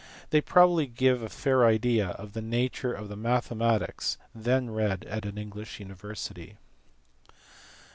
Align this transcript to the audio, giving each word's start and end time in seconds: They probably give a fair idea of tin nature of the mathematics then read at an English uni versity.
They 0.31 0.41
probably 0.41 0.87
give 0.87 1.21
a 1.21 1.29
fair 1.29 1.63
idea 1.63 2.07
of 2.07 2.33
tin 2.33 2.49
nature 2.49 2.91
of 2.91 3.07
the 3.07 3.15
mathematics 3.15 4.17
then 4.33 4.71
read 4.71 5.05
at 5.05 5.27
an 5.27 5.37
English 5.37 5.79
uni 5.79 5.93
versity. 5.93 6.55